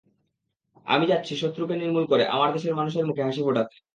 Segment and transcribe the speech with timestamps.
[0.87, 3.75] আমি যাচ্ছি শত্রুকে নির্মূল করে আমার দেশের মানুষের মুখে হাসি ফোটাতে।